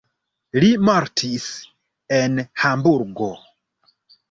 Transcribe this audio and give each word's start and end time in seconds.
Li 0.63 0.71
mortis 0.87 1.45
en 2.21 2.41
Hamburgo. 2.65 3.31